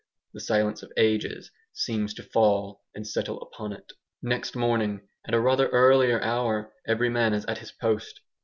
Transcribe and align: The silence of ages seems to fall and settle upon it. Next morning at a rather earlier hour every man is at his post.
The 0.33 0.39
silence 0.39 0.81
of 0.81 0.91
ages 0.97 1.51
seems 1.73 2.15
to 2.15 2.23
fall 2.23 2.81
and 2.95 3.07
settle 3.07 3.39
upon 3.39 3.71
it. 3.71 3.93
Next 4.23 4.55
morning 4.55 5.07
at 5.27 5.35
a 5.35 5.39
rather 5.39 5.69
earlier 5.69 6.19
hour 6.23 6.73
every 6.87 7.09
man 7.09 7.35
is 7.35 7.45
at 7.45 7.59
his 7.59 7.71
post. 7.71 8.19